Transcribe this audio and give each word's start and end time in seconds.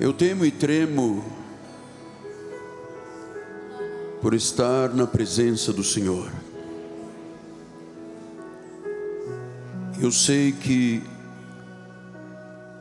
Eu 0.00 0.12
temo 0.12 0.46
e 0.46 0.52
tremo 0.52 1.24
por 4.22 4.32
estar 4.32 4.94
na 4.94 5.08
presença 5.08 5.72
do 5.72 5.82
Senhor. 5.82 6.30
Eu 10.00 10.12
sei 10.12 10.52
que 10.52 11.02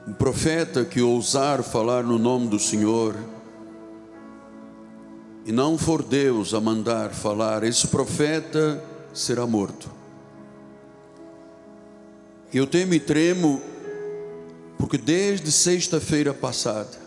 um 0.08 0.14
profeta 0.14 0.86
que 0.86 1.02
ousar 1.02 1.64
falar 1.64 2.04
no 2.04 2.20
nome 2.20 2.50
do 2.50 2.60
Senhor 2.60 3.16
e 5.44 5.52
não 5.52 5.76
for 5.76 6.04
Deus 6.04 6.54
a 6.54 6.62
mandar 6.62 7.16
falar, 7.16 7.64
esse 7.64 7.88
profeta 7.88 8.84
será 9.12 9.48
morto. 9.48 9.90
Eu 12.54 12.68
temo 12.68 12.94
e 12.94 13.00
tremo 13.00 13.60
porque 14.78 15.00
desde 15.00 15.52
sexta-feira 15.52 16.32
passada 16.32 17.07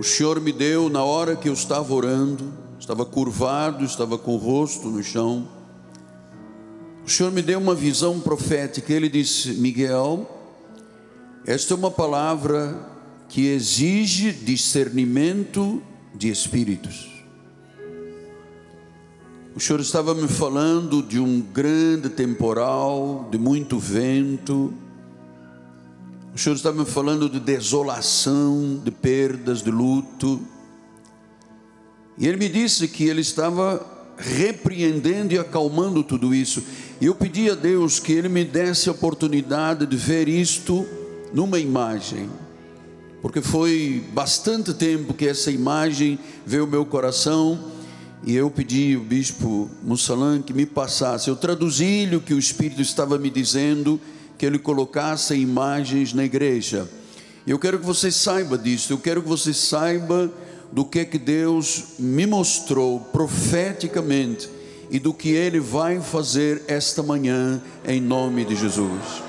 o 0.00 0.02
Senhor 0.02 0.40
me 0.40 0.50
deu 0.50 0.88
na 0.88 1.04
hora 1.04 1.36
que 1.36 1.46
eu 1.46 1.52
estava 1.52 1.92
orando, 1.92 2.50
estava 2.78 3.04
curvado, 3.04 3.84
estava 3.84 4.16
com 4.16 4.32
o 4.32 4.38
rosto 4.38 4.88
no 4.88 5.02
chão. 5.02 5.46
O 7.04 7.10
Senhor 7.10 7.30
me 7.30 7.42
deu 7.42 7.58
uma 7.58 7.74
visão 7.74 8.18
profética. 8.18 8.94
Ele 8.94 9.10
disse: 9.10 9.50
Miguel, 9.50 10.26
esta 11.46 11.74
é 11.74 11.76
uma 11.76 11.90
palavra 11.90 12.80
que 13.28 13.48
exige 13.48 14.32
discernimento 14.32 15.82
de 16.14 16.30
espíritos. 16.30 17.10
O 19.54 19.60
Senhor 19.60 19.80
estava 19.80 20.14
me 20.14 20.28
falando 20.28 21.02
de 21.02 21.20
um 21.20 21.42
grande 21.42 22.08
temporal, 22.08 23.28
de 23.30 23.36
muito 23.36 23.78
vento, 23.78 24.72
o 26.34 26.38
Senhor 26.38 26.54
está 26.54 26.72
me 26.72 26.84
falando 26.84 27.28
de 27.28 27.40
desolação, 27.40 28.80
de 28.84 28.90
perdas, 28.90 29.62
de 29.62 29.70
luto. 29.70 30.40
E 32.16 32.26
Ele 32.26 32.36
me 32.36 32.48
disse 32.48 32.86
que 32.86 33.04
Ele 33.04 33.20
estava 33.20 33.84
repreendendo 34.16 35.34
e 35.34 35.38
acalmando 35.38 36.04
tudo 36.04 36.32
isso. 36.32 36.62
E 37.00 37.06
eu 37.06 37.14
pedi 37.14 37.50
a 37.50 37.54
Deus 37.54 37.98
que 37.98 38.12
Ele 38.12 38.28
me 38.28 38.44
desse 38.44 38.88
a 38.88 38.92
oportunidade 38.92 39.86
de 39.86 39.96
ver 39.96 40.28
isto 40.28 40.86
numa 41.32 41.58
imagem. 41.58 42.30
Porque 43.20 43.42
foi 43.42 44.04
bastante 44.12 44.72
tempo 44.72 45.14
que 45.14 45.26
essa 45.26 45.50
imagem 45.50 46.18
veio 46.46 46.62
ao 46.62 46.68
meu 46.68 46.86
coração. 46.86 47.58
E 48.24 48.36
eu 48.36 48.50
pedi 48.50 48.94
ao 48.94 49.02
bispo 49.02 49.68
Mussalan 49.82 50.42
que 50.42 50.52
me 50.52 50.64
passasse. 50.64 51.28
Eu 51.28 51.36
traduzi-lhe 51.36 52.14
o 52.14 52.20
que 52.20 52.34
o 52.34 52.38
Espírito 52.38 52.80
estava 52.80 53.18
me 53.18 53.30
dizendo 53.30 54.00
que 54.40 54.46
ele 54.46 54.58
colocasse 54.58 55.34
imagens 55.34 56.14
na 56.14 56.24
igreja. 56.24 56.88
Eu 57.46 57.58
quero 57.58 57.78
que 57.78 57.84
você 57.84 58.10
saiba 58.10 58.56
disso, 58.56 58.90
eu 58.90 58.96
quero 58.96 59.20
que 59.20 59.28
você 59.28 59.52
saiba 59.52 60.32
do 60.72 60.82
que 60.82 61.00
é 61.00 61.04
que 61.04 61.18
Deus 61.18 61.96
me 61.98 62.24
mostrou 62.24 63.00
profeticamente 63.00 64.48
e 64.90 64.98
do 64.98 65.12
que 65.12 65.28
ele 65.28 65.60
vai 65.60 66.00
fazer 66.00 66.62
esta 66.68 67.02
manhã 67.02 67.60
em 67.86 68.00
nome 68.00 68.46
de 68.46 68.56
Jesus. 68.56 69.22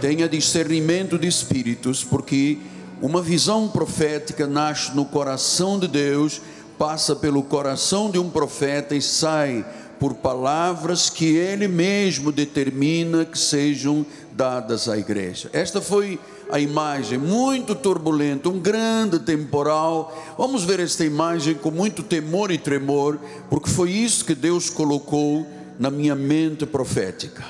Tenha 0.00 0.28
discernimento 0.28 1.16
de 1.16 1.28
espíritos, 1.28 2.02
porque 2.02 2.58
uma 3.00 3.22
visão 3.22 3.68
profética 3.68 4.44
nasce 4.44 4.92
no 4.92 5.04
coração 5.04 5.78
de 5.78 5.86
Deus, 5.86 6.40
passa 6.76 7.14
pelo 7.14 7.44
coração 7.44 8.10
de 8.10 8.18
um 8.18 8.28
profeta 8.28 8.96
e 8.96 9.00
sai 9.00 9.64
por 9.98 10.14
palavras 10.14 11.10
que 11.10 11.36
ele 11.36 11.66
mesmo 11.66 12.30
determina 12.30 13.24
que 13.24 13.38
sejam 13.38 14.06
dadas 14.32 14.88
à 14.88 14.96
igreja. 14.96 15.50
Esta 15.52 15.80
foi 15.80 16.18
a 16.50 16.58
imagem 16.60 17.18
muito 17.18 17.74
turbulenta, 17.74 18.48
um 18.48 18.58
grande 18.58 19.18
temporal. 19.18 20.16
Vamos 20.38 20.64
ver 20.64 20.80
esta 20.80 21.04
imagem 21.04 21.54
com 21.54 21.70
muito 21.70 22.02
temor 22.02 22.50
e 22.50 22.58
tremor, 22.58 23.18
porque 23.50 23.68
foi 23.68 23.90
isso 23.90 24.24
que 24.24 24.34
Deus 24.34 24.70
colocou 24.70 25.46
na 25.78 25.90
minha 25.90 26.14
mente 26.14 26.64
profética. 26.64 27.44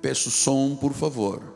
Peço 0.00 0.30
som, 0.30 0.76
por 0.76 0.92
favor. 0.92 1.55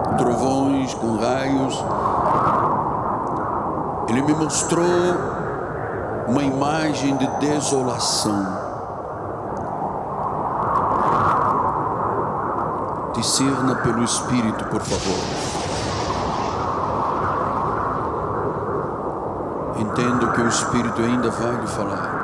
trovões, 0.21 0.93
com 0.93 1.17
raios, 1.17 1.83
ele 4.07 4.21
me 4.21 4.33
mostrou 4.35 4.85
uma 6.27 6.43
imagem 6.43 7.17
de 7.17 7.27
desolação. 7.39 8.45
Discerna 13.13 13.75
pelo 13.77 14.03
Espírito, 14.03 14.63
por 14.65 14.81
favor. 14.81 15.23
Entendo 19.77 20.31
que 20.33 20.41
o 20.41 20.47
Espírito 20.47 21.01
ainda 21.01 21.31
vai 21.31 21.55
lhe 21.55 21.67
falar. 21.67 22.20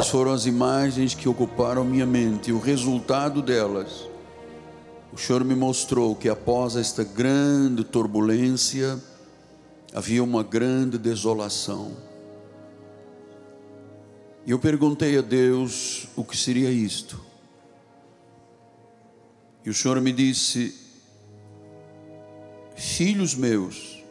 Essas 0.00 0.12
foram 0.12 0.32
as 0.32 0.46
imagens 0.46 1.12
que 1.12 1.28
ocuparam 1.28 1.84
minha 1.84 2.06
mente, 2.06 2.48
e 2.48 2.52
o 2.54 2.58
resultado 2.58 3.42
delas. 3.42 4.08
O 5.12 5.18
Senhor 5.18 5.44
me 5.44 5.54
mostrou 5.54 6.16
que 6.16 6.26
após 6.26 6.74
esta 6.74 7.04
grande 7.04 7.84
turbulência, 7.84 8.98
havia 9.92 10.24
uma 10.24 10.42
grande 10.42 10.96
desolação. 10.96 11.94
E 14.46 14.52
eu 14.52 14.58
perguntei 14.58 15.18
a 15.18 15.20
Deus 15.20 16.08
o 16.16 16.24
que 16.24 16.34
seria 16.34 16.70
isto. 16.70 17.20
E 19.62 19.68
o 19.68 19.74
Senhor 19.74 20.00
me 20.00 20.14
disse: 20.14 20.80
filhos 22.74 23.34
meus 23.34 24.02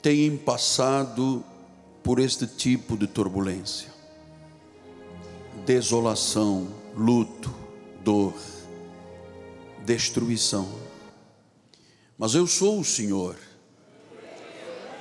têm 0.00 0.36
passado 0.36 1.44
por 2.04 2.20
este 2.20 2.46
tipo 2.46 2.98
de 2.98 3.06
turbulência, 3.06 3.88
desolação, 5.64 6.68
luto, 6.94 7.52
dor, 8.04 8.34
destruição. 9.86 10.68
Mas 12.18 12.34
eu 12.34 12.46
sou 12.46 12.78
o 12.78 12.84
Senhor. 12.84 13.36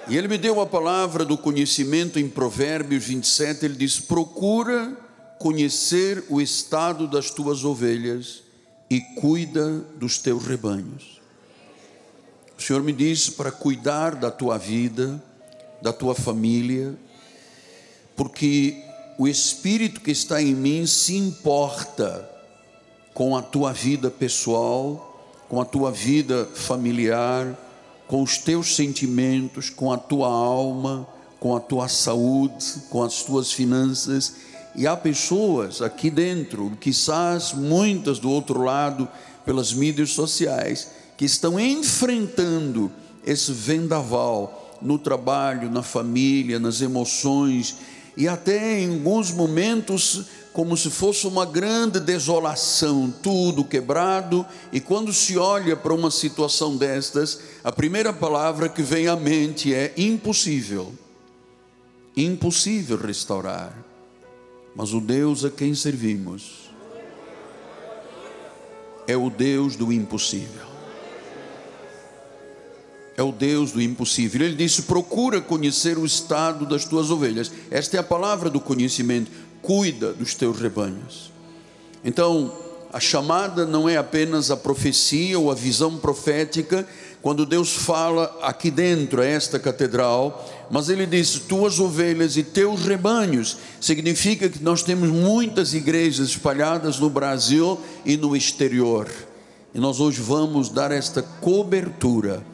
E 0.08 0.18
ele 0.18 0.30
me 0.30 0.38
deu 0.38 0.62
a 0.62 0.66
palavra 0.66 1.25
do 1.25 1.38
conhecimento 1.38 2.18
em 2.18 2.30
Provérbios 2.30 3.04
27, 3.04 3.66
ele 3.66 3.75
diz: 3.75 4.00
"Procura 4.00 4.98
conhecer 5.39 6.24
o 6.30 6.39
estado 6.39 7.06
das 7.06 7.30
tuas 7.30 7.66
ovelhas 7.66 8.44
e 8.89 9.01
cuida 9.01 9.80
dos 9.98 10.18
teus 10.18 10.45
rebanhos." 10.45 11.22
O 12.57 12.62
Senhor 12.62 12.81
me 12.81 12.94
disse 12.94 13.31
para 13.31 13.51
cuidar 13.51 14.16
da 14.16 14.31
tua 14.31 14.57
vida, 14.57 15.22
da 15.83 15.91
tua 15.91 16.15
família, 16.15 16.95
porque 18.15 18.81
o 19.19 19.27
Espírito 19.27 20.00
que 20.00 20.12
está 20.12 20.41
em 20.41 20.56
mim 20.56 20.88
se 20.88 21.18
importa 21.18 22.30
com 23.13 23.35
a 23.35 23.41
tua 23.41 23.74
vida 23.74 24.09
pessoal, 24.09 25.35
com 25.50 25.59
a 25.59 25.65
tua 25.65 25.91
vida 25.91 26.47
familiar, 26.56 27.59
com 28.07 28.24
os 28.24 28.38
teus 28.38 28.77
sentimentos, 28.77 29.69
com 29.69 29.91
a 29.91 29.97
tua 29.97 30.30
alma, 30.30 31.06
com 31.38 31.53
a 31.53 31.59
tua 31.59 31.89
saúde, 31.89 32.75
com 32.89 33.03
as 33.03 33.21
tuas 33.21 33.51
finanças. 33.51 34.36
E 34.75 34.88
há 34.88 34.95
pessoas 34.95 35.81
aqui 35.81 36.09
dentro, 36.09 36.71
quizás 36.79 37.51
muitas 37.51 38.19
do 38.19 38.31
outro 38.31 38.63
lado, 38.63 39.07
pelas 39.45 39.74
mídias 39.74 40.12
sociais, 40.12 40.88
que 41.18 41.25
estão 41.25 41.59
enfrentando 41.59 42.89
esse 43.25 43.51
vendaval 43.51 44.62
no 44.83 45.00
trabalho, 45.00 45.71
na 45.71 45.81
família, 45.81 46.59
nas 46.59 46.81
emoções 46.81 47.77
e 48.15 48.27
até 48.27 48.80
em 48.80 48.94
alguns 48.94 49.31
momentos 49.31 50.25
como 50.53 50.77
se 50.77 50.91
fosse 50.91 51.25
uma 51.25 51.47
grande 51.47 52.00
desolação, 52.00 53.12
tudo 53.24 53.63
quebrado, 53.63 54.45
e 54.71 54.80
quando 54.80 55.12
se 55.12 55.35
olha 55.35 55.75
para 55.75 55.91
uma 55.91 56.12
situação 56.12 56.77
destas, 56.77 57.39
a 57.63 57.71
primeira 57.71 58.13
palavra 58.13 58.69
que 58.69 58.83
vem 58.83 59.07
à 59.07 59.15
mente 59.15 59.74
é 59.74 59.91
impossível. 59.97 60.94
Impossível 62.15 62.97
restaurar. 62.97 63.75
Mas 64.75 64.94
o 64.94 65.01
Deus 65.01 65.44
a 65.44 65.50
quem 65.50 65.74
servimos 65.74 66.69
é 69.07 69.18
o 69.18 69.31
Deus 69.31 69.75
do 69.75 69.91
impossível. 69.91 70.73
É 73.24 73.25
o 73.25 73.31
Deus 73.31 73.72
do 73.72 73.81
impossível. 73.81 74.46
Ele 74.46 74.56
disse: 74.56 74.81
procura 74.81 75.40
conhecer 75.40 75.98
o 75.98 76.06
estado 76.06 76.66
das 76.66 76.84
tuas 76.84 77.10
ovelhas. 77.10 77.50
Esta 77.72 77.96
é 77.96 78.00
a 78.02 78.04
palavra 78.04 78.50
do 78.50 78.60
conhecimento 78.60 79.31
cuida 79.62 80.12
dos 80.12 80.34
teus 80.34 80.60
rebanhos. 80.60 81.31
Então, 82.04 82.52
a 82.92 83.00
chamada 83.00 83.66
não 83.66 83.88
é 83.88 83.96
apenas 83.96 84.52
a 84.52 84.58
profecia 84.58 85.40
ou 85.40 85.50
a 85.50 85.56
visão 85.56 85.98
profética, 85.98 86.86
quando 87.22 87.46
Deus 87.46 87.72
fala 87.72 88.38
aqui 88.42 88.70
dentro, 88.70 89.22
a 89.22 89.25
esta 89.25 89.58
catedral, 89.58 90.46
mas 90.70 90.90
Ele 90.90 91.06
diz: 91.06 91.40
tuas 91.40 91.80
ovelhas 91.80 92.36
e 92.36 92.44
teus 92.44 92.81
rebanhos. 92.81 93.56
Significa 93.80 94.50
que 94.50 94.62
nós 94.62 94.84
temos 94.84 95.10
muitas 95.10 95.74
igrejas 95.74 96.28
espalhadas 96.28 97.00
no 97.00 97.10
Brasil 97.10 97.80
e 98.06 98.18
no 98.18 98.36
exterior. 98.36 99.10
E 99.74 99.80
nós 99.80 100.02
hoje 100.02 100.22
vamos 100.22 100.68
dar 100.68 100.92
esta 100.92 101.22
cobertura, 101.22 102.46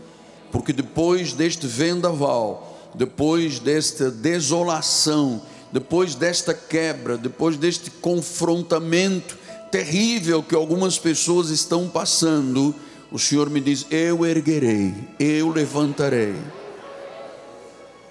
porque 0.52 0.74
depois 0.74 1.34
deste 1.34 1.68
vendaval, 1.68 2.78
depois 2.96 3.60
desta 3.60 4.10
desolação, 4.10 5.42
depois 5.72 6.16
desta 6.16 6.54
quebra, 6.54 7.18
depois 7.18 7.58
deste 7.58 7.92
confrontamento 7.92 9.38
terrível 9.72 10.42
que 10.42 10.56
algumas 10.56 10.98
pessoas 10.98 11.50
estão 11.50 11.88
passando, 11.88 12.74
o 13.12 13.20
Senhor 13.20 13.50
me 13.50 13.62
diz: 13.62 13.86
Eu 13.92 14.26
erguerei, 14.26 14.94
eu 15.20 15.50
levantarei, 15.50 16.36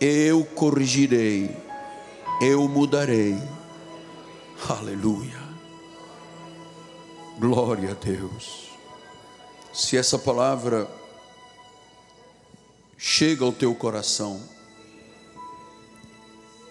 eu 0.01 0.45
corrigirei, 0.45 1.51
eu 2.41 2.69
mudarei. 2.69 3.37
Aleluia. 4.69 5.39
Glória 7.39 7.93
a 7.93 7.95
Deus. 7.95 8.69
Se 9.73 9.97
essa 9.97 10.19
palavra 10.19 10.89
chega 12.99 13.45
ao 13.45 13.53
teu 13.53 13.75
coração, 13.75 14.41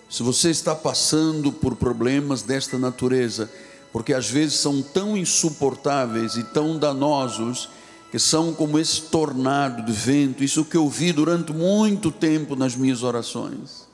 se 0.10 0.24
você 0.24 0.50
está 0.50 0.76
passando 0.76 1.52
por 1.52 1.76
problemas 1.76 2.42
desta 2.42 2.78
natureza, 2.78 3.50
porque 3.92 4.14
às 4.14 4.30
vezes 4.30 4.56
são 4.56 4.82
tão 4.82 5.18
insuportáveis 5.18 6.36
e 6.36 6.44
tão 6.44 6.78
danosos, 6.78 7.70
que 8.12 8.20
são 8.20 8.54
como 8.54 8.80
esse 8.80 9.02
tornado 9.04 9.84
de 9.84 9.92
vento, 9.92 10.44
isso 10.44 10.64
que 10.64 10.78
eu 10.78 10.88
vi 10.88 11.12
durante 11.12 11.52
muito 11.52 12.10
tempo 12.10 12.56
nas 12.56 12.76
minhas 12.76 13.04
orações. 13.04 13.86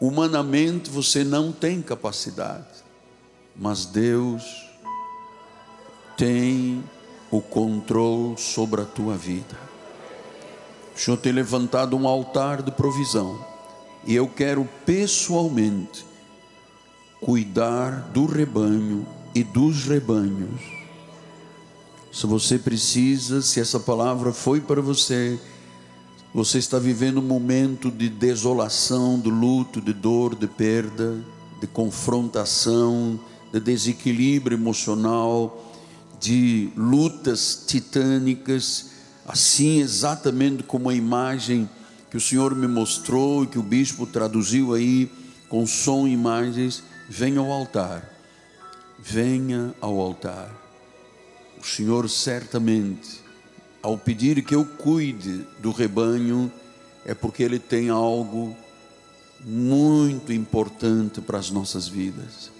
Humanamente 0.00 0.90
você 0.90 1.24
não 1.24 1.50
tem 1.50 1.82
capacidade, 1.82 2.84
mas 3.56 3.84
Deus 3.84 4.44
tem 6.16 6.84
o 7.30 7.40
controle 7.40 8.38
sobre 8.38 8.82
a 8.82 8.84
tua 8.84 9.16
vida. 9.16 9.73
O 10.94 10.98
Senhor 10.98 11.16
tem 11.16 11.32
levantado 11.32 11.96
um 11.96 12.06
altar 12.06 12.62
de 12.62 12.70
provisão 12.70 13.38
e 14.06 14.14
eu 14.14 14.28
quero 14.28 14.68
pessoalmente 14.84 16.04
cuidar 17.20 18.10
do 18.12 18.26
rebanho 18.26 19.06
e 19.34 19.42
dos 19.42 19.84
rebanhos. 19.84 20.60
Se 22.12 22.26
você 22.26 22.58
precisa, 22.58 23.42
se 23.42 23.58
essa 23.58 23.80
palavra 23.80 24.32
foi 24.32 24.60
para 24.60 24.80
você, 24.80 25.38
você 26.32 26.58
está 26.58 26.78
vivendo 26.78 27.18
um 27.18 27.26
momento 27.26 27.90
de 27.90 28.08
desolação, 28.08 29.18
de 29.18 29.30
luto, 29.30 29.80
de 29.80 29.92
dor, 29.92 30.34
de 30.36 30.46
perda, 30.46 31.16
de 31.60 31.66
confrontação, 31.66 33.18
de 33.52 33.58
desequilíbrio 33.58 34.56
emocional, 34.56 35.72
de 36.20 36.70
lutas 36.76 37.64
titânicas, 37.66 38.90
assim 39.26 39.80
exatamente 39.80 40.62
como 40.62 40.88
a 40.88 40.94
imagem 40.94 41.68
que 42.10 42.16
o 42.16 42.20
Senhor 42.20 42.54
me 42.54 42.68
mostrou 42.68 43.42
e 43.42 43.46
que 43.46 43.58
o 43.58 43.62
bispo 43.62 44.06
traduziu 44.06 44.72
aí 44.72 45.10
com 45.48 45.66
som 45.66 46.06
e 46.06 46.12
imagens, 46.12 46.82
venha 47.08 47.40
ao 47.40 47.50
altar. 47.50 48.08
Venha 48.98 49.74
ao 49.80 49.98
altar. 50.00 50.50
O 51.60 51.66
Senhor 51.66 52.08
certamente, 52.08 53.20
ao 53.82 53.98
pedir 53.98 54.42
que 54.42 54.54
eu 54.54 54.64
cuide 54.64 55.46
do 55.60 55.70
rebanho, 55.70 56.52
é 57.04 57.14
porque 57.14 57.42
Ele 57.42 57.58
tem 57.58 57.88
algo 57.88 58.56
muito 59.44 60.32
importante 60.32 61.20
para 61.20 61.38
as 61.38 61.50
nossas 61.50 61.88
vidas. 61.88 62.53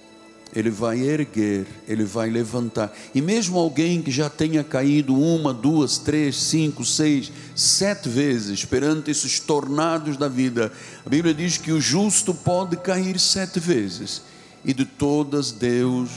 Ele 0.54 0.70
vai 0.70 1.00
erguer, 1.00 1.66
ele 1.88 2.04
vai 2.04 2.30
levantar. 2.30 2.94
E 3.12 3.20
mesmo 3.20 3.58
alguém 3.58 4.00
que 4.00 4.10
já 4.10 4.30
tenha 4.30 4.62
caído 4.62 5.18
uma, 5.18 5.52
duas, 5.52 5.98
três, 5.98 6.36
cinco, 6.36 6.84
seis, 6.84 7.32
sete 7.56 8.08
vezes 8.08 8.64
perante 8.64 9.10
esses 9.10 9.40
tornados 9.40 10.16
da 10.16 10.28
vida, 10.28 10.72
a 11.04 11.08
Bíblia 11.08 11.34
diz 11.34 11.58
que 11.58 11.72
o 11.72 11.80
justo 11.80 12.32
pode 12.32 12.76
cair 12.76 13.18
sete 13.18 13.58
vezes, 13.58 14.22
e 14.64 14.72
de 14.72 14.84
todas 14.84 15.50
Deus 15.50 16.10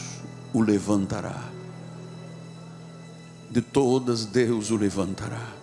o 0.53 0.61
levantará. 0.61 1.49
De 3.49 3.61
todas 3.61 4.25
Deus 4.25 4.69
o 4.69 4.75
levantará. 4.75 5.57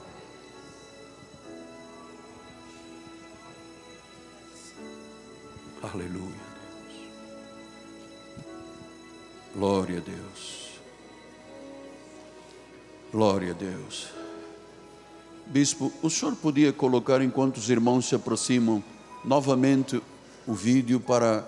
Aleluia. 5.81 6.34
Glória 9.56 9.99
a 9.99 10.01
Deus. 10.01 10.81
Glória 13.12 13.53
a 13.53 13.55
Deus. 13.55 14.09
Bispo, 15.47 15.93
o 16.03 16.11
senhor 16.11 16.35
podia 16.35 16.73
colocar, 16.73 17.23
enquanto 17.23 17.59
os 17.59 17.71
irmãos 17.71 18.06
se 18.06 18.17
aproximam, 18.17 18.83
novamente 19.25 20.03
o 20.45 20.55
vídeo 20.55 20.99
para 20.99 21.47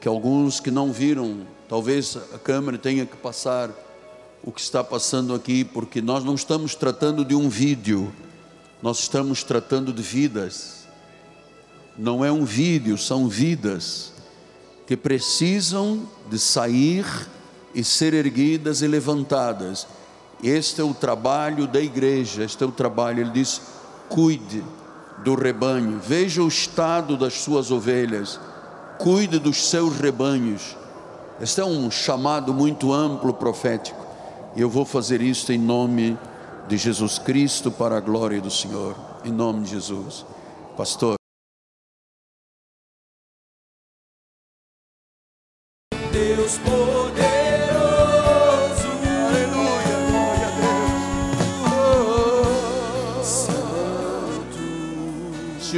que 0.00 0.08
alguns 0.08 0.60
que 0.60 0.70
não 0.70 0.90
viram, 0.90 1.46
talvez 1.68 2.16
a 2.16 2.38
câmera 2.38 2.78
tenha 2.78 3.04
que 3.04 3.18
passar 3.18 3.70
o 4.42 4.50
que 4.50 4.62
está 4.62 4.82
passando 4.82 5.34
aqui, 5.34 5.62
porque 5.62 6.00
nós 6.00 6.24
não 6.24 6.34
estamos 6.34 6.74
tratando 6.74 7.22
de 7.22 7.34
um 7.34 7.50
vídeo, 7.50 8.10
nós 8.80 9.00
estamos 9.00 9.44
tratando 9.44 9.92
de 9.92 10.02
vidas. 10.02 10.86
Não 11.98 12.24
é 12.24 12.32
um 12.32 12.46
vídeo, 12.46 12.96
são 12.96 13.28
vidas 13.28 14.14
que 14.86 14.96
precisam 14.96 16.08
de 16.30 16.38
sair 16.38 17.04
e 17.74 17.82
ser 17.82 18.14
erguidas 18.14 18.82
e 18.82 18.86
levantadas. 18.86 19.86
Este 20.42 20.80
é 20.80 20.84
o 20.84 20.92
trabalho 20.92 21.66
da 21.66 21.80
igreja, 21.80 22.42
este 22.42 22.64
é 22.64 22.66
o 22.66 22.72
trabalho. 22.72 23.20
Ele 23.20 23.30
diz: 23.30 23.60
cuide 24.08 24.64
do 25.24 25.34
rebanho, 25.34 26.00
veja 26.00 26.42
o 26.42 26.48
estado 26.48 27.16
das 27.16 27.34
suas 27.34 27.70
ovelhas, 27.70 28.40
cuide 28.98 29.38
dos 29.38 29.68
seus 29.68 29.96
rebanhos. 29.98 30.76
Este 31.40 31.60
é 31.60 31.64
um 31.64 31.90
chamado 31.90 32.52
muito 32.52 32.92
amplo 32.92 33.32
profético, 33.32 34.04
e 34.54 34.60
eu 34.60 34.68
vou 34.68 34.84
fazer 34.84 35.20
isto 35.20 35.52
em 35.52 35.58
nome 35.58 36.18
de 36.68 36.76
Jesus 36.76 37.18
Cristo 37.18 37.70
para 37.70 37.96
a 37.96 38.00
glória 38.00 38.40
do 38.40 38.50
Senhor, 38.50 38.96
em 39.24 39.32
nome 39.32 39.64
de 39.64 39.70
Jesus. 39.70 40.24
Pastor. 40.76 41.14
Deus 46.12 46.58
poderoso. 46.58 47.31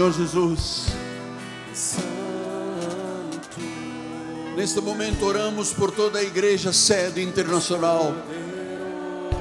Senhor 0.04 0.12
Jesus, 0.12 0.86
Santo. 1.72 2.04
neste 4.54 4.78
momento 4.78 5.24
oramos 5.24 5.72
por 5.72 5.90
toda 5.90 6.18
a 6.18 6.22
igreja 6.22 6.74
sede 6.74 7.22
internacional, 7.22 8.14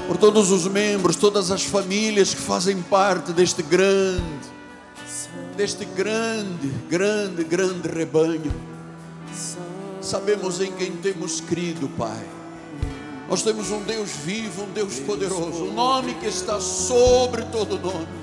por 0.08 0.16
todos 0.16 0.52
os 0.52 0.66
membros, 0.66 1.18
todas 1.18 1.52
as 1.52 1.64
famílias 1.64 2.34
que 2.34 2.40
fazem 2.40 2.82
parte 2.82 3.34
deste 3.34 3.62
grande, 3.62 4.24
deste 5.58 5.84
grande, 5.84 6.70
grande, 6.90 7.44
grande 7.44 7.90
rebanho. 7.90 8.54
Sabemos 10.00 10.62
em 10.62 10.72
quem 10.72 10.94
temos 10.94 11.42
crido, 11.42 11.90
Pai. 11.98 12.24
Nós 13.30 13.44
temos 13.44 13.70
um 13.70 13.84
Deus 13.84 14.12
vivo, 14.12 14.64
um 14.64 14.72
Deus 14.72 14.98
poderoso, 15.02 15.66
um 15.66 15.74
nome 15.74 16.14
que 16.14 16.28
está 16.28 16.62
sobre 16.62 17.42
todo 17.44 17.78
nome. 17.78 18.23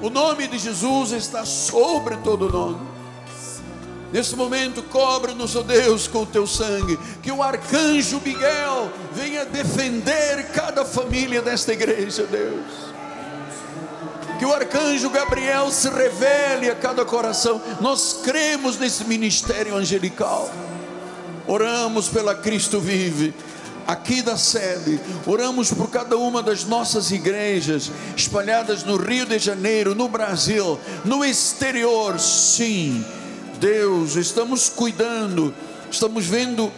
O 0.00 0.08
nome 0.08 0.46
de 0.46 0.58
Jesus 0.58 1.12
está 1.12 1.44
sobre 1.44 2.16
todo 2.18 2.50
nome. 2.50 2.98
Nesse 4.12 4.34
momento, 4.36 4.82
cobre-nos, 4.84 5.54
ó 5.54 5.62
Deus, 5.62 6.06
com 6.06 6.22
o 6.22 6.26
teu 6.26 6.46
sangue. 6.46 6.98
Que 7.22 7.30
o 7.30 7.42
arcanjo 7.42 8.20
Miguel 8.24 8.90
venha 9.12 9.44
defender 9.44 10.50
cada 10.54 10.84
família 10.84 11.42
desta 11.42 11.72
igreja, 11.72 12.24
Deus. 12.24 12.64
Que 14.38 14.46
o 14.46 14.54
arcanjo 14.54 15.10
Gabriel 15.10 15.70
se 15.70 15.90
revele 15.90 16.70
a 16.70 16.74
cada 16.76 17.04
coração. 17.04 17.60
Nós 17.80 18.20
cremos 18.22 18.78
nesse 18.78 19.04
ministério 19.04 19.76
angelical. 19.76 20.48
Oramos 21.46 22.08
pela 22.08 22.34
Cristo 22.34 22.78
Vive 22.78 23.34
aqui 23.88 24.20
da 24.20 24.36
sede, 24.36 25.00
oramos 25.24 25.72
por 25.72 25.88
cada 25.88 26.18
uma 26.18 26.42
das 26.42 26.62
nossas 26.64 27.10
igrejas 27.10 27.90
espalhadas 28.14 28.84
no 28.84 28.98
Rio 28.98 29.24
de 29.24 29.38
Janeiro, 29.38 29.94
no 29.94 30.10
Brasil, 30.10 30.78
no 31.06 31.24
exterior, 31.24 32.20
sim. 32.20 33.02
Deus, 33.58 34.14
estamos 34.14 34.68
cuidando, 34.68 35.54
estamos 35.90 36.26
vendo 36.26 36.70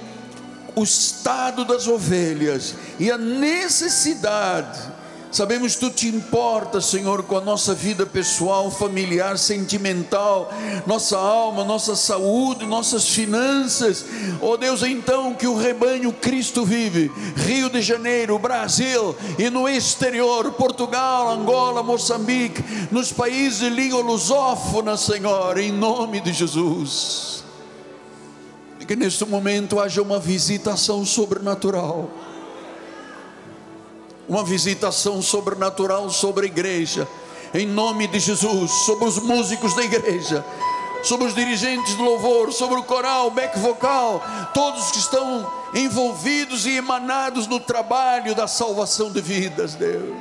o 0.76 0.84
estado 0.84 1.64
das 1.64 1.88
ovelhas 1.88 2.76
e 3.00 3.10
a 3.10 3.18
necessidade 3.18 4.89
Sabemos 5.32 5.74
que 5.74 5.80
tu 5.80 5.90
te 5.90 6.08
importas, 6.08 6.86
Senhor, 6.86 7.22
com 7.22 7.36
a 7.36 7.40
nossa 7.40 7.72
vida 7.72 8.04
pessoal, 8.04 8.68
familiar, 8.68 9.38
sentimental, 9.38 10.52
nossa 10.88 11.16
alma, 11.16 11.62
nossa 11.62 11.94
saúde, 11.94 12.66
nossas 12.66 13.08
finanças. 13.08 14.04
Oh 14.40 14.56
Deus, 14.56 14.82
então 14.82 15.32
que 15.32 15.46
o 15.46 15.56
rebanho 15.56 16.12
Cristo 16.12 16.64
vive, 16.64 17.12
Rio 17.36 17.70
de 17.70 17.80
Janeiro, 17.80 18.36
Brasil 18.40 19.14
e 19.38 19.48
no 19.48 19.68
exterior, 19.68 20.50
Portugal, 20.52 21.30
Angola, 21.30 21.80
Moçambique, 21.80 22.64
nos 22.90 23.12
países 23.12 23.60
de 23.60 23.70
língua 23.70 24.00
lusófona, 24.00 24.96
Senhor, 24.96 25.58
em 25.58 25.70
nome 25.70 26.20
de 26.20 26.32
Jesus. 26.32 27.44
Que 28.84 28.96
neste 28.96 29.24
momento 29.24 29.78
haja 29.78 30.02
uma 30.02 30.18
visitação 30.18 31.06
sobrenatural 31.06 32.10
uma 34.30 34.44
visitação 34.44 35.20
sobrenatural 35.20 36.08
sobre 36.08 36.46
a 36.46 36.48
igreja, 36.48 37.06
em 37.52 37.66
nome 37.66 38.06
de 38.06 38.20
Jesus, 38.20 38.70
sobre 38.86 39.04
os 39.04 39.18
músicos 39.18 39.74
da 39.74 39.82
igreja, 39.82 40.46
sobre 41.02 41.26
os 41.26 41.34
dirigentes 41.34 41.96
de 41.96 42.00
louvor, 42.00 42.52
sobre 42.52 42.78
o 42.78 42.84
coral, 42.84 43.32
back 43.32 43.58
vocal, 43.58 44.22
todos 44.54 44.92
que 44.92 44.98
estão 44.98 45.52
envolvidos 45.74 46.64
e 46.64 46.76
emanados 46.76 47.48
no 47.48 47.58
trabalho 47.58 48.32
da 48.32 48.46
salvação 48.46 49.10
de 49.10 49.20
vidas, 49.20 49.74
Deus. 49.74 50.16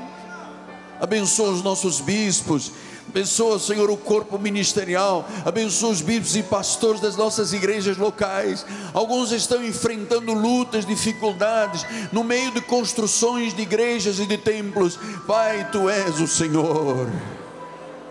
Abençoa 0.99 1.51
os 1.51 1.61
nossos 1.61 2.01
bispos, 2.01 2.71
Abençoa, 3.09 3.57
Senhor, 3.57 3.89
o 3.89 3.97
corpo 3.97 4.37
ministerial. 4.37 5.27
Abençoa 5.43 5.89
os 5.89 5.99
bispos 5.99 6.35
e 6.35 6.43
pastores 6.43 7.01
das 7.01 7.15
nossas 7.15 7.53
igrejas 7.53 7.97
locais. 7.97 8.63
Alguns 8.93 9.31
estão 9.31 9.63
enfrentando 9.63 10.31
lutas, 10.31 10.85
dificuldades, 10.85 11.83
no 12.11 12.23
meio 12.23 12.51
de 12.51 12.61
construções 12.61 13.55
de 13.55 13.63
igrejas 13.63 14.19
e 14.19 14.27
de 14.27 14.37
templos. 14.37 14.99
Pai, 15.25 15.67
tu 15.71 15.89
és 15.89 16.19
o 16.19 16.27
Senhor. 16.27 17.09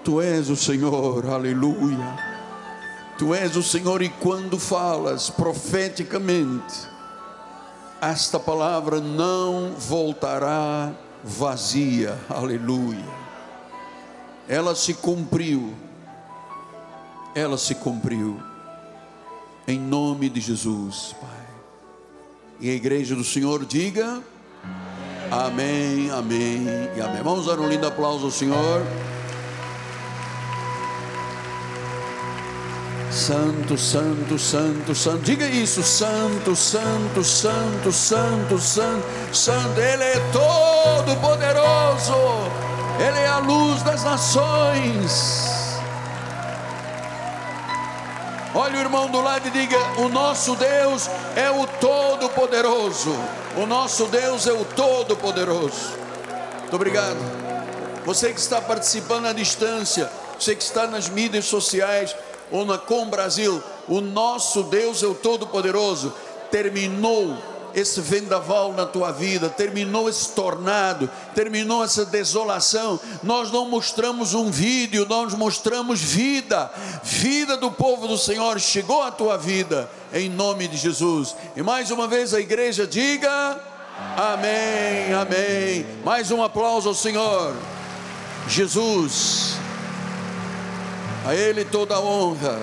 Tu 0.02 0.20
és 0.20 0.50
o 0.50 0.56
Senhor, 0.56 1.30
aleluia. 1.30 2.18
Tu 3.16 3.32
és 3.32 3.54
o 3.54 3.62
Senhor, 3.62 4.02
e 4.02 4.08
quando 4.08 4.58
falas 4.58 5.30
profeticamente, 5.30 6.88
esta 8.00 8.40
palavra 8.40 9.00
não 9.00 9.74
voltará 9.78 10.90
vazia, 11.22 12.18
aleluia 12.28 13.27
ela 14.48 14.74
se 14.74 14.94
cumpriu. 14.94 15.74
Ela 17.34 17.58
se 17.58 17.74
cumpriu. 17.74 18.40
Em 19.66 19.78
nome 19.78 20.30
de 20.30 20.40
Jesus, 20.40 21.14
Pai. 21.20 21.28
E 22.58 22.70
a 22.70 22.72
igreja 22.72 23.14
do 23.14 23.22
Senhor 23.22 23.66
diga: 23.66 24.22
Amém, 25.30 26.10
amém 26.10 26.66
e 26.96 27.00
amém. 27.00 27.22
Vamos 27.22 27.46
dar 27.46 27.60
um 27.60 27.68
lindo 27.68 27.86
aplauso 27.86 28.24
ao 28.24 28.30
Senhor. 28.30 28.82
Santo, 33.10 33.76
santo, 33.76 34.38
santo, 34.38 34.94
santo. 34.94 35.22
Diga 35.22 35.46
isso, 35.46 35.82
santo, 35.82 36.56
santo, 36.56 37.22
santo, 37.22 37.92
santo, 37.92 38.58
santo, 38.58 39.36
santo. 39.36 39.80
Ele 39.80 40.04
é 40.04 40.20
todo 40.32 41.20
poderoso. 41.20 42.67
Ele 42.98 43.18
é 43.18 43.28
a 43.28 43.38
luz 43.38 43.82
das 43.82 44.02
nações. 44.02 45.68
Olha 48.54 48.76
o 48.76 48.80
irmão 48.80 49.08
do 49.08 49.20
lado 49.20 49.46
e 49.46 49.50
diga: 49.50 49.78
O 49.98 50.08
nosso 50.08 50.56
Deus 50.56 51.08
é 51.36 51.48
o 51.48 51.64
Todo-Poderoso. 51.66 53.14
O 53.56 53.66
nosso 53.66 54.06
Deus 54.06 54.48
é 54.48 54.52
o 54.52 54.64
Todo-Poderoso. 54.64 55.96
Muito 56.60 56.74
obrigado. 56.74 57.18
Você 58.04 58.32
que 58.32 58.40
está 58.40 58.60
participando 58.60 59.26
à 59.26 59.32
distância, 59.32 60.10
você 60.38 60.56
que 60.56 60.62
está 60.62 60.86
nas 60.88 61.08
mídias 61.08 61.44
sociais 61.44 62.16
ou 62.50 62.64
na 62.64 62.78
Com 62.78 63.08
Brasil, 63.08 63.62
o 63.86 64.00
nosso 64.00 64.64
Deus 64.64 65.04
é 65.04 65.06
o 65.06 65.14
Todo-Poderoso. 65.14 66.12
Terminou 66.50 67.36
esse 67.78 68.00
vendaval 68.00 68.72
na 68.72 68.84
tua 68.84 69.12
vida, 69.12 69.48
terminou 69.48 70.08
esse 70.08 70.30
tornado, 70.30 71.08
terminou 71.34 71.84
essa 71.84 72.04
desolação. 72.04 72.98
Nós 73.22 73.50
não 73.50 73.68
mostramos 73.68 74.34
um 74.34 74.50
vídeo, 74.50 75.06
nós 75.08 75.34
mostramos 75.34 76.00
vida, 76.00 76.70
vida 77.02 77.56
do 77.56 77.70
povo 77.70 78.08
do 78.08 78.18
Senhor 78.18 78.58
chegou 78.60 79.02
à 79.02 79.10
tua 79.10 79.36
vida, 79.36 79.90
em 80.12 80.28
nome 80.28 80.68
de 80.68 80.76
Jesus. 80.76 81.34
E 81.56 81.62
mais 81.62 81.90
uma 81.90 82.06
vez 82.06 82.34
a 82.34 82.40
igreja 82.40 82.86
diga: 82.86 83.60
Amém, 84.16 85.14
Amém. 85.14 85.86
Mais 86.04 86.30
um 86.30 86.42
aplauso 86.42 86.88
ao 86.88 86.94
Senhor. 86.94 87.54
Jesus, 88.48 89.56
a 91.26 91.34
Ele 91.34 91.64
toda 91.64 91.94
a 91.94 92.00
honra. 92.00 92.58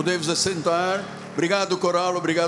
Podemos 0.00 0.30
assentar. 0.30 1.04
Obrigado, 1.34 1.78
coral. 1.78 2.16
Obrigado. 2.16 2.38